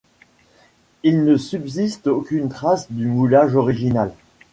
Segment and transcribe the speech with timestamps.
[1.03, 4.11] Il ne subsiste aucune trace du moulage original.